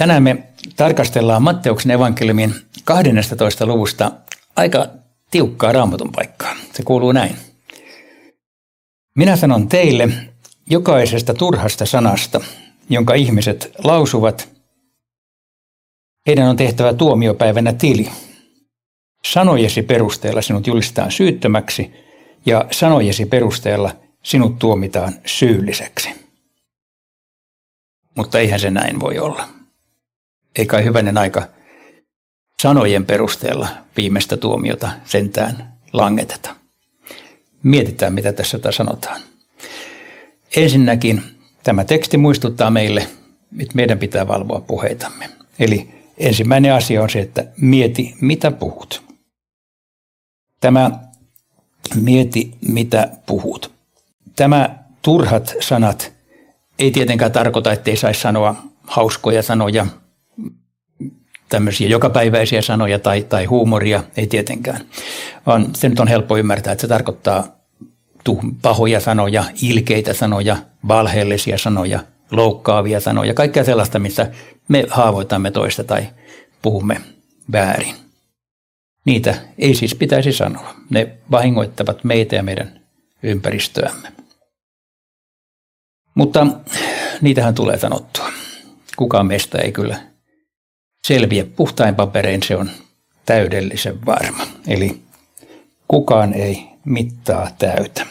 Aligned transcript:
Tänään 0.00 0.22
me 0.22 0.42
tarkastellaan 0.76 1.42
Matteuksen 1.42 1.90
evankeliumin 1.90 2.54
12. 2.84 3.66
luvusta 3.66 4.12
aika 4.56 4.86
tiukkaa 5.30 5.72
raamatun 5.72 6.12
paikkaa. 6.12 6.56
Se 6.72 6.82
kuuluu 6.82 7.12
näin. 7.12 7.36
Minä 9.16 9.36
sanon 9.36 9.68
teille 9.68 10.08
jokaisesta 10.70 11.34
turhasta 11.34 11.86
sanasta, 11.86 12.40
jonka 12.90 13.14
ihmiset 13.14 13.72
lausuvat, 13.84 14.48
heidän 16.26 16.48
on 16.48 16.56
tehtävä 16.56 16.94
tuomiopäivänä 16.94 17.72
tili. 17.72 18.08
Sanojesi 19.24 19.82
perusteella 19.82 20.42
sinut 20.42 20.66
julistetaan 20.66 21.10
syyttömäksi 21.10 21.92
ja 22.46 22.64
sanojesi 22.70 23.26
perusteella 23.26 23.90
sinut 24.22 24.58
tuomitaan 24.58 25.12
syylliseksi. 25.26 26.10
Mutta 28.16 28.38
eihän 28.38 28.60
se 28.60 28.70
näin 28.70 29.00
voi 29.00 29.18
olla. 29.18 29.59
Ei 30.58 30.66
kai 30.66 30.84
hyvänen 30.84 31.18
aika 31.18 31.42
sanojen 32.62 33.06
perusteella 33.06 33.68
viimeistä 33.96 34.36
tuomiota 34.36 34.90
sentään 35.04 35.72
langeteta. 35.92 36.56
Mietitään, 37.62 38.14
mitä 38.14 38.32
tässä 38.32 38.58
sanotaan. 38.70 39.20
Ensinnäkin 40.56 41.22
tämä 41.62 41.84
teksti 41.84 42.16
muistuttaa 42.16 42.70
meille, 42.70 43.00
että 43.58 43.74
meidän 43.74 43.98
pitää 43.98 44.28
valvoa 44.28 44.60
puheitamme. 44.60 45.30
Eli 45.58 45.88
ensimmäinen 46.18 46.74
asia 46.74 47.02
on 47.02 47.10
se, 47.10 47.20
että 47.20 47.46
mieti, 47.60 48.14
mitä 48.20 48.50
puhut. 48.50 49.02
Tämä 50.60 50.90
mieti, 51.94 52.54
mitä 52.68 53.08
puhut. 53.26 53.70
Tämä 54.36 54.78
turhat 55.02 55.54
sanat 55.60 56.12
ei 56.78 56.90
tietenkään 56.90 57.32
tarkoita, 57.32 57.72
ettei 57.72 57.96
saisi 57.96 58.20
sanoa 58.20 58.54
hauskoja 58.86 59.42
sanoja, 59.42 59.86
tämmöisiä 61.50 61.88
jokapäiväisiä 61.88 62.62
sanoja 62.62 62.98
tai, 62.98 63.22
tai 63.22 63.44
huumoria, 63.44 64.04
ei 64.16 64.26
tietenkään. 64.26 64.80
Vaan 65.46 65.66
se 65.74 65.88
nyt 65.88 66.00
on 66.00 66.08
helppo 66.08 66.36
ymmärtää, 66.36 66.72
että 66.72 66.80
se 66.80 66.88
tarkoittaa 66.88 67.46
pahoja 68.62 69.00
sanoja, 69.00 69.44
ilkeitä 69.62 70.14
sanoja, 70.14 70.56
valheellisia 70.88 71.58
sanoja, 71.58 72.00
loukkaavia 72.30 73.00
sanoja, 73.00 73.34
kaikkea 73.34 73.64
sellaista, 73.64 73.98
missä 73.98 74.30
me 74.68 74.84
haavoitamme 74.90 75.50
toista 75.50 75.84
tai 75.84 76.08
puhumme 76.62 77.00
väärin. 77.52 77.94
Niitä 79.04 79.34
ei 79.58 79.74
siis 79.74 79.94
pitäisi 79.94 80.32
sanoa. 80.32 80.74
Ne 80.90 81.18
vahingoittavat 81.30 82.04
meitä 82.04 82.36
ja 82.36 82.42
meidän 82.42 82.80
ympäristöämme. 83.22 84.12
Mutta 86.14 86.46
niitähän 87.20 87.54
tulee 87.54 87.78
sanottua. 87.78 88.28
Kukaan 88.96 89.26
meistä 89.26 89.58
ei 89.58 89.72
kyllä 89.72 90.09
selviä 91.06 91.44
puhtain 91.44 91.94
paperein, 91.94 92.42
se 92.42 92.56
on 92.56 92.70
täydellisen 93.26 94.06
varma. 94.06 94.46
Eli 94.66 95.02
kukaan 95.88 96.34
ei 96.34 96.68
mittaa 96.84 97.50
täytä. 97.58 98.06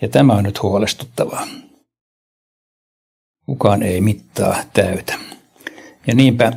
Ja 0.00 0.08
tämä 0.08 0.32
on 0.32 0.44
nyt 0.44 0.62
huolestuttavaa. 0.62 1.46
Kukaan 3.46 3.82
ei 3.82 4.00
mittaa 4.00 4.56
täytä. 4.72 5.18
Ja 6.06 6.14
niinpä 6.14 6.52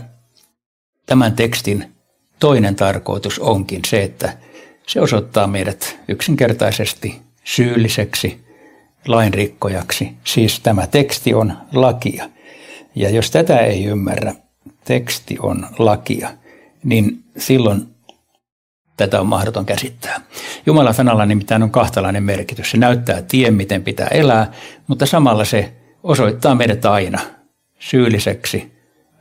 tämän 1.05 1.35
tekstin 1.35 1.93
toinen 2.39 2.75
tarkoitus 2.75 3.39
onkin 3.39 3.81
se, 3.87 4.03
että 4.03 4.37
se 4.87 5.01
osoittaa 5.01 5.47
meidät 5.47 5.99
yksinkertaisesti 6.07 7.21
syylliseksi, 7.43 8.43
lainrikkojaksi. 9.07 10.13
Siis 10.23 10.59
tämä 10.59 10.87
teksti 10.87 11.33
on 11.33 11.57
lakia. 11.73 12.29
Ja 12.95 13.09
jos 13.09 13.31
tätä 13.31 13.59
ei 13.59 13.85
ymmärrä, 13.85 14.35
teksti 14.83 15.37
on 15.39 15.67
lakia, 15.79 16.29
niin 16.83 17.23
silloin 17.37 17.87
tätä 18.97 19.21
on 19.21 19.27
mahdoton 19.27 19.65
käsittää. 19.65 20.21
Jumalan 20.65 20.93
sanalla 20.93 21.25
nimittäin 21.25 21.63
on 21.63 21.71
kahtalainen 21.71 22.23
merkitys. 22.23 22.71
Se 22.71 22.77
näyttää 22.77 23.21
tien, 23.21 23.53
miten 23.53 23.83
pitää 23.83 24.07
elää, 24.07 24.51
mutta 24.87 25.05
samalla 25.05 25.45
se 25.45 25.73
osoittaa 26.03 26.55
meidät 26.55 26.85
aina 26.85 27.19
syylliseksi, 27.79 28.71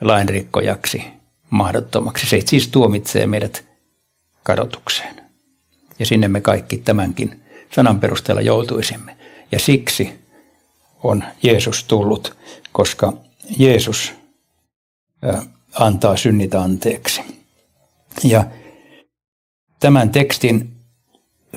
lainrikkojaksi, 0.01 1.05
mahdottomaksi. 1.51 2.27
Se 2.27 2.41
siis 2.47 2.69
tuomitsee 2.69 3.27
meidät 3.27 3.65
kadotukseen. 4.43 5.23
Ja 5.99 6.07
sinne 6.07 6.29
me 6.29 6.41
kaikki 6.41 6.77
tämänkin 6.77 7.43
sanan 7.71 8.01
perusteella 8.01 8.41
joutuisimme. 8.41 9.17
Ja 9.53 9.59
siksi 9.59 10.13
on 11.03 11.25
Jeesus 11.43 11.85
tullut, 11.85 12.37
koska 12.73 13.13
Jeesus 13.59 14.13
antaa 15.75 16.17
synnit 16.17 16.55
anteeksi. 16.55 17.23
Ja 18.25 18.45
tämän 19.81 20.11
tekstin 20.11 20.73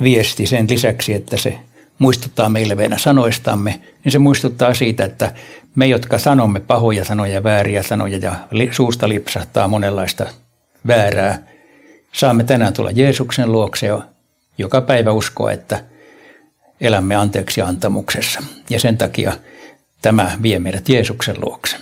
viesti 0.03 0.47
sen 0.47 0.67
lisäksi, 0.69 1.13
että 1.13 1.37
se 1.37 1.59
muistuttaa 1.99 2.49
meille 2.49 2.75
meidän 2.75 2.99
sanoistamme, 2.99 3.81
niin 4.03 4.11
se 4.11 4.19
muistuttaa 4.19 4.73
siitä, 4.73 5.05
että 5.05 5.33
me, 5.75 5.87
jotka 5.87 6.17
sanomme 6.17 6.59
pahoja 6.59 7.05
sanoja, 7.05 7.43
vääriä 7.43 7.83
sanoja 7.83 8.17
ja 8.17 8.35
suusta 8.71 9.09
lipsahtaa 9.09 9.67
monenlaista 9.67 10.25
väärää, 10.87 11.43
saamme 12.11 12.43
tänään 12.43 12.73
tulla 12.73 12.91
Jeesuksen 12.91 13.51
luokse 13.51 13.87
ja 13.87 14.01
joka 14.57 14.81
päivä 14.81 15.11
uskoa, 15.11 15.51
että 15.51 15.83
elämme 16.81 17.15
anteeksi 17.15 17.61
antamuksessa. 17.61 18.43
Ja 18.69 18.79
sen 18.79 18.97
takia 18.97 19.33
tämä 20.01 20.37
vie 20.41 20.59
meidät 20.59 20.89
Jeesuksen 20.89 21.35
luokse. 21.41 21.77